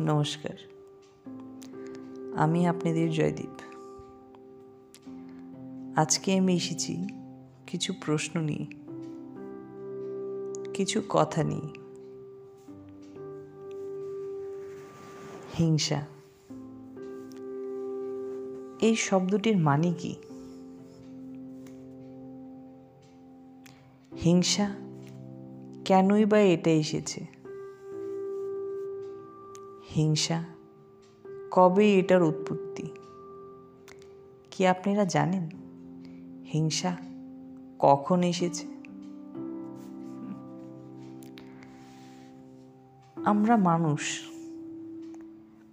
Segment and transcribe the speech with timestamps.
[0.00, 0.56] নমস্কার।
[2.36, 3.60] আমি আপনাদের জয়দীপ।
[5.98, 7.06] আজকে আমি এসেছি
[7.66, 8.66] কিছু প্রশ্ন নিয়ে,
[10.74, 11.68] কিছু কথা নিয়ে।
[15.58, 16.06] হিংসা।
[18.80, 20.16] এই শব্দটির মানে কি?
[24.24, 24.74] হিংসা
[25.84, 27.43] কেনই বা এটা এসেছে?
[29.96, 30.44] হিংসা?
[31.50, 32.82] কবে এটার উৎপত্তি?
[34.50, 35.50] কি আপনারা জানেন?
[36.52, 36.96] হিংসা
[37.78, 38.66] কখন এসেছে?
[43.24, 44.00] আমরা মানুষ,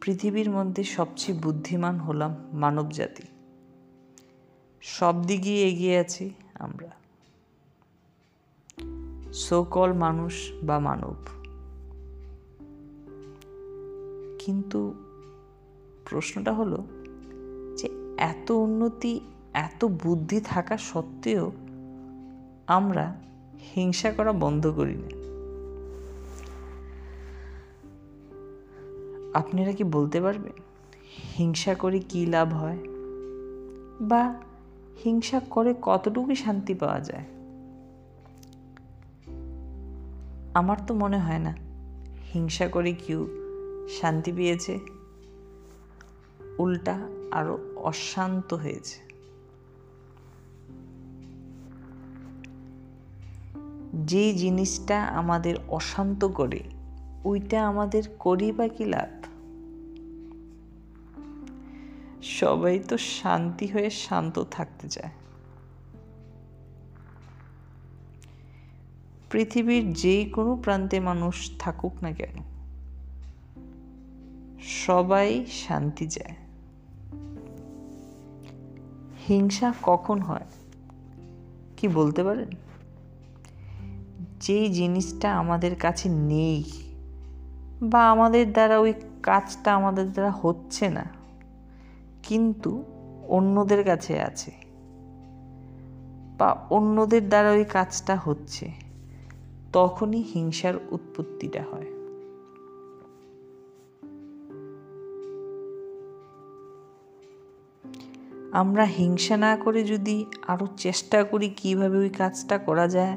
[0.00, 3.22] পৃথিবীর মধ্যে সবচেয়ে বুদ্ধিমান হলাম মানব জাতি।
[4.80, 6.90] সব দিকে এগিয়ে আছি আমরা।
[9.32, 11.43] সোকল মানুষ বা মানব।
[14.46, 14.94] কিন্তু
[16.10, 16.84] প্রশ্নটা হলো
[17.76, 19.20] যে এত উন্নতি,
[19.54, 21.52] এত বুদ্ধি থাকা সত্ত্বেও
[22.66, 23.14] আমরা
[23.76, 25.24] হিংসা করা বন্ধ করি না।
[29.38, 30.52] আপনারা কি বলতে পারবেন
[31.38, 32.78] হিংসা করে কি লাভ হয়?
[34.00, 34.34] বা
[35.04, 37.24] হিংসা করে কতটুকু শান্তি পাওয়া যায়?
[40.54, 41.56] আমার তো মনে হয় না
[42.34, 43.43] হিংসা করে কেউ
[43.88, 44.78] শান্তি পেয়েছে।
[46.58, 46.98] উল্টা
[47.30, 49.04] আরও অশান্ত হয়েছে।
[53.94, 56.60] যে জিনিসটা আমাদের অশান্ত করে,
[57.24, 59.24] ওইটা আমাদের করি বা কি লাভ?
[62.22, 65.10] সবাই তো শান্তি হয়ে শান্ত থাকতে চায়।
[69.30, 72.53] পৃথিবীর যে কোনো প্রান্তে মানুষ থাকুক না কেন
[74.64, 76.34] সবাই শান্তি চায়।
[79.28, 80.46] হিংসা কখন হয়,
[81.76, 82.50] কি বলতে পারেন?
[84.40, 86.64] যেই জিনিসটা আমাদের কাছে নেই
[87.82, 91.04] বা আমাদের দ্বারা ওই কাজটা আমাদের দ্বারা হচ্ছে না,
[92.22, 92.84] কিন্তু
[93.28, 94.52] অন্যদের কাছে আছে
[96.38, 98.72] বা অন্যদের দ্বারা ওই কাজটা হচ্ছে,
[99.72, 101.93] তখনই হিংসার উৎপত্তিটা হয়।
[108.54, 113.16] আমরা হিংসা না করে যদি আরও চেষ্টা করি কীভাবে ওই কাজটা করা যায়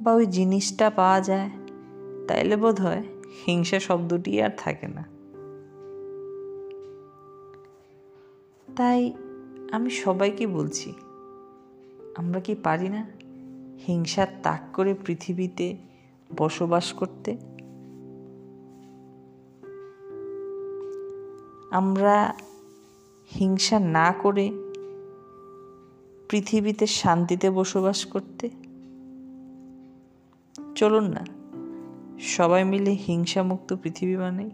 [0.00, 1.50] বা ওই জিনিসটা পাওয়া যায়,
[2.28, 3.02] তাইলে বোধ হয়
[3.46, 5.04] হিংসা শব্দটি আর থাকে না।
[8.76, 9.12] তাই
[9.72, 10.92] আমি সবাইকে বলছি,
[12.16, 13.06] আমরা কি পারি না
[13.86, 15.76] হিংসা তাক করে পৃথিবীতে
[16.36, 17.36] বসবাস করতে?
[21.70, 22.16] আমরা
[23.40, 24.50] হিংসা না করে
[26.28, 28.50] পৃথিবীতে শান্তিতে বসবাস করতে?
[30.74, 31.26] চলুন না
[32.20, 34.50] সবাই মিলে হিংসামুক্ত পৃথিবী বানাই।